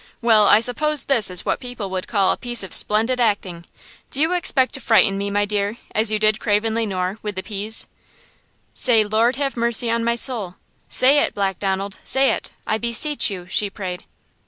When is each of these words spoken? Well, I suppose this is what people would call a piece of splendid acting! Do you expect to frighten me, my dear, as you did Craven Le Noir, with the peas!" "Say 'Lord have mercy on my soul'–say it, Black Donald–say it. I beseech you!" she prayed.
Well, 0.19 0.47
I 0.47 0.61
suppose 0.61 1.03
this 1.03 1.29
is 1.29 1.45
what 1.45 1.59
people 1.59 1.91
would 1.91 2.07
call 2.07 2.31
a 2.31 2.35
piece 2.37 2.63
of 2.63 2.73
splendid 2.73 3.19
acting! 3.21 3.65
Do 4.09 4.19
you 4.19 4.33
expect 4.33 4.73
to 4.73 4.81
frighten 4.81 5.15
me, 5.15 5.29
my 5.29 5.45
dear, 5.45 5.77
as 5.93 6.11
you 6.11 6.17
did 6.17 6.39
Craven 6.39 6.73
Le 6.73 6.87
Noir, 6.87 7.19
with 7.21 7.35
the 7.35 7.43
peas!" 7.43 7.85
"Say 8.73 9.03
'Lord 9.03 9.35
have 9.35 9.55
mercy 9.55 9.91
on 9.91 10.03
my 10.03 10.15
soul'–say 10.15 11.19
it, 11.19 11.35
Black 11.35 11.59
Donald–say 11.59 12.31
it. 12.31 12.51
I 12.65 12.79
beseech 12.79 13.29
you!" 13.29 13.45
she 13.47 13.69
prayed. 13.69 14.05